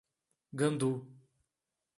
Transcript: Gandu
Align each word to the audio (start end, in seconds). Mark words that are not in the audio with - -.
Gandu 0.57 0.91